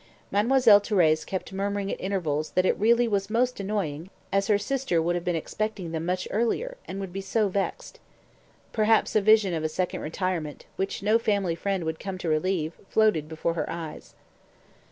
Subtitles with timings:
[0.31, 4.99] Mademoiselle Thérèse kept murmuring at intervals that it really was most annoying, as her sister
[4.99, 7.99] would have been expecting them much earlier, and would be so vexed.
[8.73, 13.29] Perhaps visions of a second retirement, which no "family friend" would come to relieve, floated
[13.29, 14.15] before her eyes.